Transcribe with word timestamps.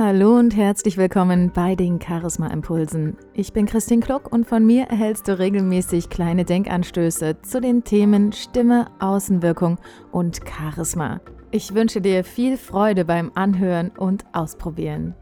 Hallo 0.00 0.36
und 0.36 0.54
herzlich 0.54 0.96
willkommen 0.96 1.50
bei 1.52 1.74
den 1.74 2.00
Charisma 2.00 2.46
Impulsen. 2.52 3.16
Ich 3.34 3.52
bin 3.52 3.66
Christine 3.66 4.00
Klock 4.00 4.32
und 4.32 4.46
von 4.46 4.64
mir 4.64 4.84
erhältst 4.84 5.26
du 5.26 5.36
regelmäßig 5.36 6.08
kleine 6.08 6.44
Denkanstöße 6.44 7.42
zu 7.42 7.60
den 7.60 7.82
Themen 7.82 8.30
Stimme, 8.30 8.92
Außenwirkung 9.00 9.80
und 10.12 10.40
Charisma. 10.48 11.20
Ich 11.50 11.74
wünsche 11.74 12.00
dir 12.00 12.22
viel 12.22 12.56
Freude 12.56 13.04
beim 13.04 13.32
Anhören 13.34 13.90
und 13.90 14.24
Ausprobieren. 14.32 15.16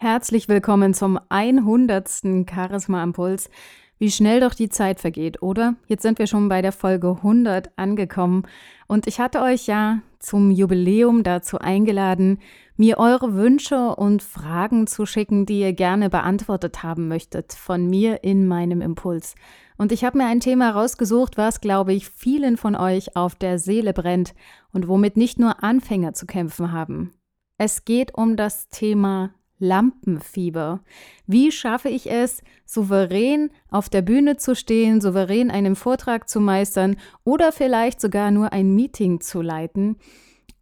Herzlich 0.00 0.48
willkommen 0.48 0.94
zum 0.94 1.18
100. 1.28 2.22
Charisma 2.48 3.02
Impuls. 3.02 3.50
Wie 3.98 4.12
schnell 4.12 4.40
doch 4.40 4.54
die 4.54 4.68
Zeit 4.68 5.00
vergeht, 5.00 5.42
oder? 5.42 5.74
Jetzt 5.88 6.02
sind 6.02 6.20
wir 6.20 6.28
schon 6.28 6.48
bei 6.48 6.62
der 6.62 6.70
Folge 6.70 7.16
100 7.16 7.70
angekommen 7.76 8.44
und 8.86 9.08
ich 9.08 9.18
hatte 9.18 9.42
euch 9.42 9.66
ja 9.66 10.00
zum 10.20 10.52
Jubiläum 10.52 11.24
dazu 11.24 11.58
eingeladen, 11.58 12.38
mir 12.76 12.98
eure 12.98 13.34
Wünsche 13.34 13.96
und 13.96 14.22
Fragen 14.22 14.86
zu 14.86 15.04
schicken, 15.04 15.46
die 15.46 15.60
ihr 15.60 15.72
gerne 15.72 16.10
beantwortet 16.10 16.84
haben 16.84 17.08
möchtet 17.08 17.52
von 17.52 17.88
mir 17.88 18.22
in 18.22 18.46
meinem 18.46 18.80
Impuls. 18.80 19.34
Und 19.76 19.90
ich 19.90 20.04
habe 20.04 20.18
mir 20.18 20.26
ein 20.26 20.40
Thema 20.40 20.70
rausgesucht, 20.70 21.36
was, 21.36 21.60
glaube 21.60 21.92
ich, 21.92 22.08
vielen 22.08 22.56
von 22.56 22.76
euch 22.76 23.16
auf 23.16 23.34
der 23.34 23.58
Seele 23.58 23.92
brennt 23.92 24.34
und 24.72 24.86
womit 24.86 25.16
nicht 25.16 25.40
nur 25.40 25.64
Anfänger 25.64 26.14
zu 26.14 26.26
kämpfen 26.26 26.70
haben. 26.70 27.12
Es 27.58 27.84
geht 27.84 28.14
um 28.14 28.36
das 28.36 28.68
Thema 28.68 29.30
Lampenfieber. 29.58 30.80
Wie 31.26 31.52
schaffe 31.52 31.88
ich 31.88 32.10
es, 32.10 32.42
souverän 32.64 33.50
auf 33.70 33.88
der 33.88 34.02
Bühne 34.02 34.36
zu 34.36 34.54
stehen, 34.54 35.00
souverän 35.00 35.50
einen 35.50 35.76
Vortrag 35.76 36.28
zu 36.28 36.40
meistern 36.40 36.96
oder 37.24 37.52
vielleicht 37.52 38.00
sogar 38.00 38.30
nur 38.30 38.52
ein 38.52 38.74
Meeting 38.74 39.20
zu 39.20 39.42
leiten, 39.42 39.96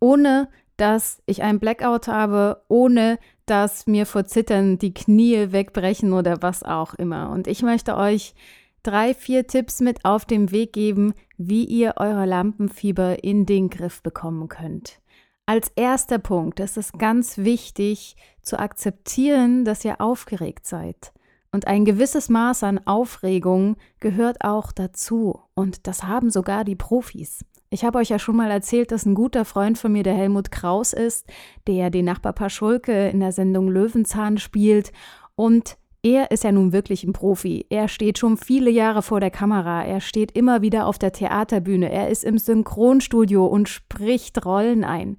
ohne 0.01 0.49
dass 0.77 1.23
ich 1.27 1.43
ein 1.43 1.59
Blackout 1.59 2.09
habe, 2.09 2.63
ohne 2.69 3.19
dass 3.47 3.87
mir 3.87 4.07
vor 4.07 4.25
Zittern 4.25 4.79
die 4.79 4.93
Knie 4.93 5.53
wegbrechen 5.53 6.13
oder 6.13 6.43
was 6.43 6.63
auch 6.63 6.95
immer. 6.95 7.31
Und 7.31 7.47
ich 7.47 7.63
möchte 7.63 7.97
euch 7.97 8.35
drei, 8.83 9.15
vier 9.15 9.47
Tipps 9.47 9.81
mit 9.81 10.05
auf 10.05 10.25
den 10.25 10.51
Weg 10.51 10.73
geben, 10.73 11.15
wie 11.39 11.65
ihr 11.65 11.95
euer 11.97 12.27
Lampenfieber 12.27 13.23
in 13.25 13.47
den 13.47 13.71
Griff 13.71 14.03
bekommen 14.03 14.49
könnt. 14.49 15.01
Als 15.49 15.71
erster 15.77 16.19
Punkt 16.19 16.59
ist 16.59 16.77
es 16.77 16.93
ganz 16.93 17.39
wichtig 17.39 18.17
zu 18.43 18.59
akzeptieren, 18.59 19.65
dass 19.65 19.85
ihr 19.85 20.01
aufgeregt 20.01 20.67
seid. 20.67 21.13
Und 21.53 21.69
ein 21.69 21.85
gewisses 21.85 22.29
Maß 22.29 22.65
an 22.65 22.81
Aufregung 22.85 23.77
gehört 24.01 24.43
auch 24.43 24.73
dazu. 24.73 25.41
Und 25.55 25.87
das 25.87 26.03
haben 26.03 26.31
sogar 26.31 26.65
die 26.65 26.75
Profis. 26.75 27.45
Ich 27.71 27.85
habe 27.85 27.99
euch 27.99 28.09
ja 28.09 28.19
schon 28.19 28.35
mal 28.35 28.51
erzählt, 28.51 28.91
dass 28.91 29.07
ein 29.07 29.15
guter 29.15 29.45
Freund 29.45 29.79
von 29.79 29.93
mir 29.93 30.03
der 30.03 30.15
Helmut 30.15 30.51
Kraus 30.51 30.93
ist, 30.93 31.27
der 31.69 31.91
den 31.91 32.05
Nachbar 32.05 32.33
Paschulke 32.33 33.09
in 33.09 33.21
der 33.21 33.33
Sendung 33.33 33.69
Löwenzahn 33.69 34.39
spielt. 34.39 34.93
Und 35.37 35.77
er 36.07 36.31
ist 36.31 36.45
ja 36.45 36.53
nun 36.53 36.73
wirklich 36.73 37.03
ein 37.03 37.13
Profi. 37.13 37.67
Er 37.69 37.89
steht 37.89 38.19
schon 38.19 38.37
viele 38.37 38.71
Jahre 38.71 39.03
vor 39.03 39.19
der 39.19 39.33
Kamera. 39.33 39.85
Er 39.85 40.01
steht 40.01 40.31
immer 40.39 40.63
wieder 40.63 40.87
auf 40.87 41.01
der 41.01 41.11
Theaterbühne. 41.11 41.91
Er 41.91 42.11
ist 42.11 42.23
im 42.23 42.39
Synchronstudio 42.39 43.45
und 43.45 43.69
spricht 43.69 44.47
Rollen 44.47 44.85
ein. 44.85 45.17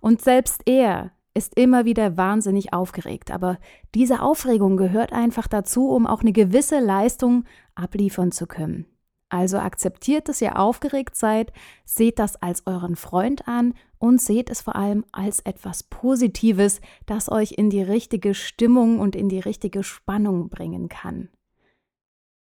Und 0.00 0.22
selbst 0.22 0.62
er 0.64 1.10
ist 1.34 1.58
immer 1.58 1.84
wieder 1.84 2.16
wahnsinnig 2.16 2.72
aufgeregt. 2.72 3.30
Aber 3.30 3.58
diese 3.94 4.22
Aufregung 4.22 4.78
gehört 4.78 5.12
einfach 5.12 5.46
dazu, 5.46 5.90
um 5.90 6.06
auch 6.06 6.22
eine 6.22 6.32
gewisse 6.32 6.80
Leistung 6.80 7.44
abliefern 7.74 8.32
zu 8.32 8.46
können. 8.46 8.86
Also 9.30 9.58
akzeptiert, 9.58 10.28
dass 10.28 10.42
ihr 10.42 10.58
aufgeregt 10.58 11.14
seid, 11.14 11.52
seht 11.84 12.18
das 12.18 12.36
als 12.42 12.66
euren 12.66 12.96
Freund 12.96 13.46
an 13.46 13.74
und 13.98 14.20
seht 14.20 14.50
es 14.50 14.60
vor 14.60 14.74
allem 14.74 15.04
als 15.12 15.38
etwas 15.40 15.84
Positives, 15.84 16.80
das 17.06 17.30
euch 17.30 17.52
in 17.52 17.70
die 17.70 17.82
richtige 17.82 18.34
Stimmung 18.34 18.98
und 18.98 19.14
in 19.14 19.28
die 19.28 19.38
richtige 19.38 19.84
Spannung 19.84 20.48
bringen 20.48 20.88
kann. 20.88 21.28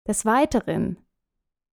Des 0.07 0.25
Weiteren 0.25 0.97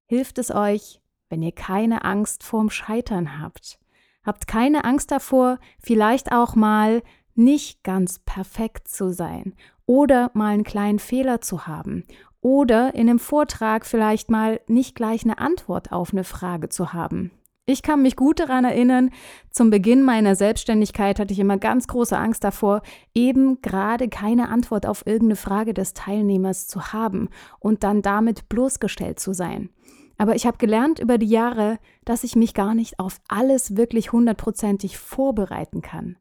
hilft 0.07 0.37
es 0.37 0.51
euch, 0.51 1.01
wenn 1.29 1.41
ihr 1.41 1.53
keine 1.53 2.03
Angst 2.03 2.43
vorm 2.43 2.69
Scheitern 2.69 3.39
habt. 3.39 3.79
Habt 4.25 4.47
keine 4.47 4.83
Angst 4.83 5.11
davor, 5.11 5.59
vielleicht 5.79 6.33
auch 6.33 6.55
mal 6.55 7.01
nicht 7.35 7.83
ganz 7.83 8.19
perfekt 8.19 8.89
zu 8.89 9.13
sein 9.13 9.55
oder 9.85 10.29
mal 10.33 10.53
einen 10.53 10.63
kleinen 10.63 10.99
Fehler 10.99 11.39
zu 11.39 11.67
haben 11.67 12.03
oder 12.45 12.93
in 12.93 13.09
einem 13.09 13.17
Vortrag 13.17 13.87
vielleicht 13.87 14.29
mal 14.29 14.61
nicht 14.67 14.93
gleich 14.93 15.23
eine 15.23 15.39
Antwort 15.39 15.91
auf 15.91 16.13
eine 16.13 16.23
Frage 16.23 16.69
zu 16.69 16.93
haben. 16.93 17.31
Ich 17.65 17.81
kann 17.81 18.03
mich 18.03 18.15
gut 18.15 18.39
daran 18.39 18.65
erinnern, 18.65 19.09
zum 19.49 19.71
Beginn 19.71 20.03
meiner 20.03 20.35
Selbstständigkeit 20.35 21.19
hatte 21.19 21.33
ich 21.33 21.39
immer 21.39 21.57
ganz 21.57 21.87
große 21.87 22.15
Angst 22.15 22.43
davor, 22.43 22.83
eben 23.15 23.63
gerade 23.63 24.09
keine 24.09 24.49
Antwort 24.49 24.85
auf 24.85 25.07
irgendeine 25.07 25.37
Frage 25.37 25.73
des 25.73 25.95
Teilnehmers 25.95 26.67
zu 26.67 26.93
haben 26.93 27.29
und 27.57 27.83
dann 27.83 28.03
damit 28.03 28.47
bloßgestellt 28.47 29.19
zu 29.19 29.33
sein. 29.33 29.71
Aber 30.19 30.35
ich 30.35 30.45
habe 30.45 30.59
gelernt 30.59 30.99
über 30.99 31.17
die 31.17 31.25
Jahre, 31.25 31.79
dass 32.05 32.23
ich 32.23 32.35
mich 32.35 32.53
gar 32.53 32.75
nicht 32.75 32.99
auf 32.99 33.21
alles 33.27 33.75
wirklich 33.75 34.11
hundertprozentig 34.11 34.99
vorbereiten 34.99 35.81
kann. 35.81 36.15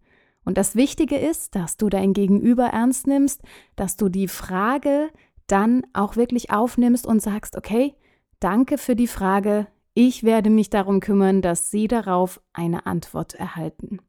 Und 0.46 0.56
das 0.56 0.74
Wichtige 0.74 1.16
ist, 1.16 1.54
dass 1.54 1.76
du 1.76 1.90
dein 1.90 2.14
Gegenüber 2.14 2.68
ernst 2.68 3.06
nimmst, 3.06 3.42
dass 3.76 3.96
du 3.96 4.08
die 4.08 4.28
Frage, 4.28 5.10
dann 5.46 5.82
auch 5.92 6.16
wirklich 6.16 6.50
aufnimmst 6.50 7.06
und 7.06 7.20
sagst, 7.20 7.56
okay, 7.56 7.94
danke 8.40 8.78
für 8.78 8.96
die 8.96 9.06
Frage, 9.06 9.66
ich 9.94 10.24
werde 10.24 10.50
mich 10.50 10.70
darum 10.70 11.00
kümmern, 11.00 11.40
dass 11.40 11.70
Sie 11.70 11.86
darauf 11.86 12.40
eine 12.52 12.86
Antwort 12.86 13.34
erhalten. 13.34 14.00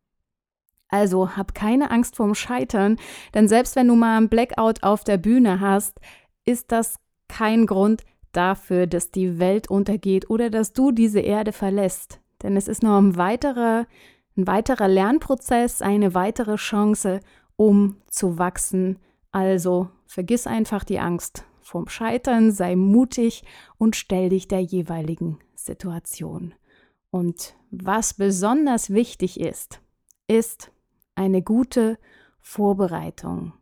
Also 0.89 1.35
hab 1.35 1.53
keine 1.53 1.91
Angst 1.91 2.15
vorm 2.15 2.35
Scheitern, 2.35 2.97
denn 3.33 3.47
selbst 3.47 3.75
wenn 3.75 3.87
du 3.87 3.95
mal 3.95 4.17
ein 4.17 4.29
Blackout 4.29 4.83
auf 4.83 5.03
der 5.03 5.17
Bühne 5.17 5.59
hast, 5.59 5.99
ist 6.45 6.71
das 6.71 6.95
kein 7.27 7.65
Grund 7.65 8.03
dafür, 8.31 8.87
dass 8.87 9.11
die 9.11 9.39
Welt 9.39 9.69
untergeht 9.69 10.29
oder 10.29 10.49
dass 10.49 10.73
du 10.73 10.91
diese 10.91 11.19
Erde 11.19 11.51
verlässt. 11.51 12.19
Denn 12.43 12.57
es 12.57 12.67
ist 12.67 12.83
noch 12.83 12.97
ein 12.97 13.17
weiterer, 13.17 13.87
ein 14.37 14.47
weiterer 14.47 14.87
Lernprozess, 14.87 15.81
eine 15.81 16.13
weitere 16.13 16.55
Chance, 16.55 17.19
um 17.55 17.97
zu 18.07 18.37
wachsen. 18.37 18.99
Also 19.31 19.89
Vergiss 20.05 20.47
einfach 20.47 20.83
die 20.83 20.99
Angst 20.99 21.45
vorm 21.61 21.87
Scheitern, 21.87 22.51
sei 22.51 22.75
mutig 22.75 23.43
und 23.77 23.95
stell 23.95 24.29
dich 24.29 24.47
der 24.47 24.61
jeweiligen 24.61 25.39
Situation. 25.55 26.53
Und 27.09 27.55
was 27.71 28.13
besonders 28.13 28.91
wichtig 28.91 29.39
ist, 29.39 29.81
ist 30.27 30.71
eine 31.15 31.41
gute 31.41 31.97
Vorbereitung. 32.39 33.53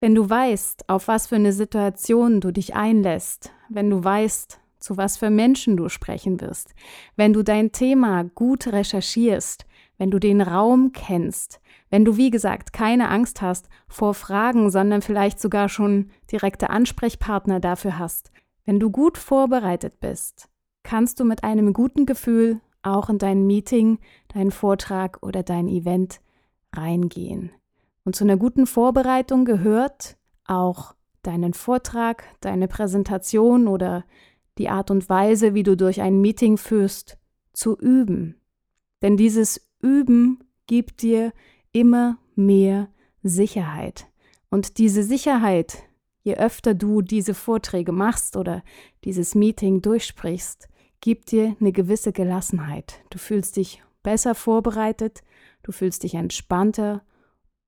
Wenn 0.00 0.14
du 0.14 0.28
weißt, 0.28 0.88
auf 0.88 1.08
was 1.08 1.28
für 1.28 1.36
eine 1.36 1.52
Situation 1.52 2.40
du 2.40 2.52
dich 2.52 2.74
einlässt, 2.74 3.52
wenn 3.68 3.90
du 3.90 4.02
weißt, 4.04 4.60
zu 4.78 4.96
was 4.96 5.16
für 5.16 5.30
Menschen 5.30 5.76
du 5.76 5.88
sprechen 5.88 6.40
wirst, 6.40 6.74
wenn 7.16 7.32
du 7.32 7.42
dein 7.42 7.72
Thema 7.72 8.22
gut 8.22 8.68
recherchierst, 8.68 9.66
wenn 9.98 10.10
du 10.10 10.18
den 10.18 10.40
Raum 10.40 10.92
kennst, 10.92 11.60
wenn 11.90 12.04
du, 12.04 12.16
wie 12.16 12.30
gesagt, 12.30 12.72
keine 12.72 13.08
Angst 13.08 13.42
hast 13.42 13.68
vor 13.88 14.14
Fragen, 14.14 14.70
sondern 14.70 15.02
vielleicht 15.02 15.40
sogar 15.40 15.68
schon 15.68 16.10
direkte 16.30 16.70
Ansprechpartner 16.70 17.60
dafür 17.60 17.98
hast, 17.98 18.30
wenn 18.64 18.80
du 18.80 18.90
gut 18.90 19.18
vorbereitet 19.18 20.00
bist, 20.00 20.48
kannst 20.82 21.20
du 21.20 21.24
mit 21.24 21.44
einem 21.44 21.72
guten 21.72 22.06
Gefühl 22.06 22.60
auch 22.82 23.08
in 23.08 23.18
dein 23.18 23.46
Meeting, 23.46 23.98
deinen 24.28 24.50
Vortrag 24.50 25.18
oder 25.22 25.42
dein 25.42 25.68
Event 25.68 26.20
reingehen. 26.74 27.50
Und 28.04 28.14
zu 28.16 28.24
einer 28.24 28.36
guten 28.36 28.66
Vorbereitung 28.66 29.44
gehört 29.44 30.16
auch 30.44 30.94
deinen 31.22 31.52
Vortrag, 31.54 32.24
deine 32.40 32.68
Präsentation 32.68 33.68
oder 33.68 34.04
die 34.56 34.68
Art 34.68 34.90
und 34.90 35.08
Weise, 35.08 35.54
wie 35.54 35.62
du 35.62 35.76
durch 35.76 36.00
ein 36.00 36.20
Meeting 36.20 36.56
führst, 36.56 37.18
zu 37.52 37.76
üben. 37.78 38.40
Denn 39.02 39.16
dieses 39.16 39.67
Üben 39.80 40.44
gibt 40.66 41.02
dir 41.02 41.32
immer 41.72 42.18
mehr 42.34 42.88
Sicherheit. 43.22 44.06
Und 44.50 44.78
diese 44.78 45.02
Sicherheit, 45.02 45.82
je 46.22 46.36
öfter 46.36 46.74
du 46.74 47.02
diese 47.02 47.34
Vorträge 47.34 47.92
machst 47.92 48.36
oder 48.36 48.62
dieses 49.04 49.34
Meeting 49.34 49.82
durchsprichst, 49.82 50.68
gibt 51.00 51.30
dir 51.30 51.56
eine 51.60 51.72
gewisse 51.72 52.12
Gelassenheit. 52.12 53.00
Du 53.10 53.18
fühlst 53.18 53.56
dich 53.56 53.82
besser 54.02 54.34
vorbereitet, 54.34 55.22
du 55.62 55.72
fühlst 55.72 56.02
dich 56.02 56.14
entspannter 56.14 57.02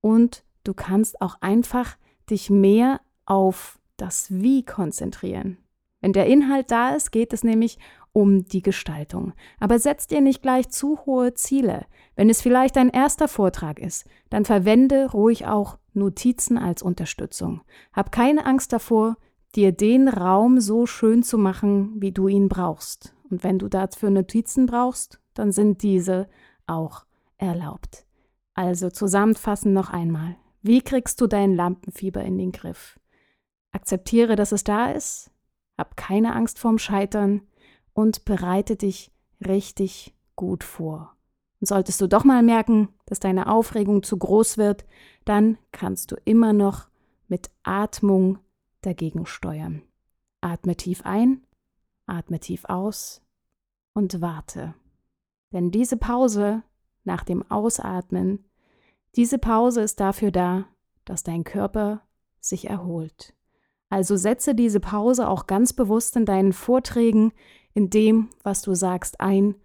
und 0.01 0.43
du 0.63 0.73
kannst 0.73 1.21
auch 1.21 1.37
einfach 1.41 1.97
dich 2.29 2.49
mehr 2.49 3.01
auf 3.25 3.79
das 3.97 4.31
Wie 4.31 4.65
konzentrieren. 4.65 5.57
Wenn 6.01 6.13
der 6.13 6.25
Inhalt 6.25 6.71
da 6.71 6.95
ist, 6.95 7.11
geht 7.11 7.31
es 7.31 7.43
nämlich 7.43 7.77
um 8.13 8.45
die 8.45 8.61
Gestaltung. 8.61 9.33
Aber 9.59 9.79
setzt 9.79 10.11
dir 10.11 10.21
nicht 10.21 10.41
gleich 10.41 10.69
zu 10.69 10.99
hohe 11.05 11.33
Ziele. 11.33 11.85
Wenn 12.15 12.29
es 12.29 12.41
vielleicht 12.41 12.75
dein 12.75 12.89
erster 12.89 13.27
Vortrag 13.27 13.79
ist, 13.79 14.05
dann 14.29 14.45
verwende 14.45 15.11
ruhig 15.11 15.47
auch 15.47 15.77
Notizen 15.93 16.57
als 16.57 16.81
Unterstützung. 16.81 17.61
Hab 17.93 18.11
keine 18.11 18.45
Angst 18.45 18.73
davor, 18.73 19.17
dir 19.55 19.71
den 19.71 20.07
Raum 20.07 20.59
so 20.59 20.85
schön 20.85 21.23
zu 21.23 21.37
machen, 21.37 21.93
wie 22.01 22.11
du 22.11 22.27
ihn 22.27 22.47
brauchst. 22.47 23.13
Und 23.29 23.43
wenn 23.43 23.59
du 23.59 23.67
dafür 23.67 24.09
Notizen 24.09 24.65
brauchst, 24.65 25.19
dann 25.33 25.51
sind 25.51 25.81
diese 25.83 26.27
auch 26.67 27.05
erlaubt. 27.37 28.05
Also 28.53 28.89
zusammenfassend 28.89 29.73
noch 29.73 29.89
einmal. 29.89 30.35
Wie 30.61 30.81
kriegst 30.81 31.19
du 31.21 31.27
dein 31.27 31.55
Lampenfieber 31.55 32.21
in 32.23 32.37
den 32.37 32.51
Griff? 32.51 32.99
Akzeptiere, 33.71 34.35
dass 34.35 34.51
es 34.51 34.63
da 34.63 34.91
ist, 34.91 35.31
hab 35.77 35.97
keine 35.97 36.35
Angst 36.35 36.59
vorm 36.59 36.77
Scheitern 36.77 37.41
und 37.93 38.25
bereite 38.25 38.75
dich 38.75 39.11
richtig 39.45 40.15
gut 40.35 40.63
vor. 40.63 41.15
Und 41.59 41.67
solltest 41.67 42.01
du 42.01 42.07
doch 42.07 42.23
mal 42.23 42.41
merken, 42.41 42.89
dass 43.05 43.19
deine 43.19 43.47
Aufregung 43.47 44.03
zu 44.03 44.17
groß 44.17 44.57
wird, 44.57 44.85
dann 45.25 45.57
kannst 45.71 46.11
du 46.11 46.15
immer 46.25 46.53
noch 46.53 46.89
mit 47.27 47.51
Atmung 47.63 48.39
dagegen 48.81 49.25
steuern. 49.25 49.83
Atme 50.41 50.75
tief 50.75 51.01
ein, 51.05 51.45
atme 52.07 52.39
tief 52.39 52.65
aus 52.65 53.21
und 53.93 54.21
warte. 54.21 54.73
Denn 55.53 55.71
diese 55.71 55.97
Pause 55.97 56.63
nach 57.03 57.23
dem 57.23 57.49
Ausatmen, 57.51 58.45
diese 59.15 59.37
Pause 59.37 59.81
ist 59.81 59.99
dafür 59.99 60.31
da, 60.31 60.65
dass 61.05 61.23
dein 61.23 61.43
Körper 61.43 62.01
sich 62.39 62.69
erholt. 62.69 63.35
Also 63.91 64.15
setze 64.15 64.55
diese 64.55 64.79
Pause 64.79 65.27
auch 65.27 65.47
ganz 65.47 65.73
bewusst 65.73 66.15
in 66.15 66.25
deinen 66.25 66.53
Vorträgen, 66.53 67.33
in 67.73 67.89
dem, 67.89 68.29
was 68.41 68.61
du 68.61 68.73
sagst, 68.73 69.19
ein, 69.19 69.55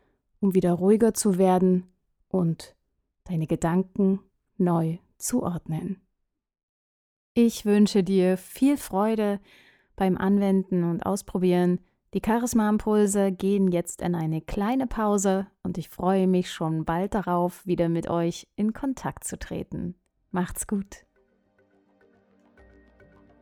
um 0.41 0.53
wieder 0.53 0.73
ruhiger 0.73 1.15
zu 1.15 1.39
werden 1.39 1.85
und 2.29 2.75
deine 3.23 3.47
Gedanken 3.47 4.19
neu 4.59 4.99
zu 5.17 5.45
ordnen. 5.45 6.01
Ich 7.35 7.65
wünsche 7.67 8.03
dir 8.03 8.37
viel 8.37 8.77
Freude 8.77 9.39
beim 9.95 10.17
Anwenden 10.17 10.83
und 10.83 11.07
Ausprobieren. 11.07 11.79
Die 12.13 12.23
Charisma-Impulse 12.25 13.31
gehen 13.31 13.71
jetzt 13.71 14.03
in 14.03 14.17
eine 14.17 14.41
kleine 14.41 14.89
Pause 14.89 15.47
und 15.63 15.79
ich 15.79 15.89
freue 15.89 16.27
mich 16.27 16.51
schon 16.51 16.85
bald 16.85 17.15
darauf, 17.15 17.65
wieder 17.65 17.89
mit 17.89 18.11
euch 18.11 18.49
in 18.57 18.73
Kontakt 18.73 19.23
zu 19.23 19.39
treten. 19.39 19.95
Macht's 20.33 20.67
gut! 20.67 21.07